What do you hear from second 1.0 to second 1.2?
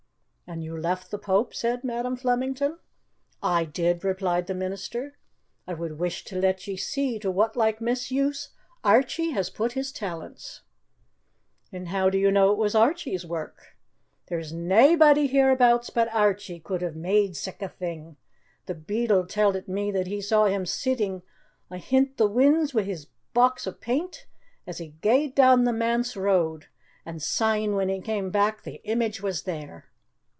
the